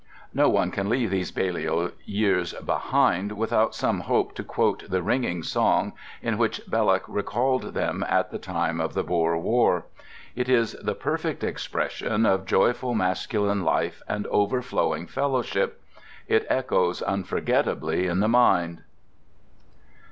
[0.33, 5.43] No one can leave those Balliol years behind without some hope to quote the ringing
[5.43, 5.93] song
[6.23, 9.85] in which Belloc recalled them at the time of the Boer War.
[10.35, 15.79] It is the perfect expression of joyful masculine life and overflowing fellowship.
[16.27, 18.81] It echoes unforgettably in the mind.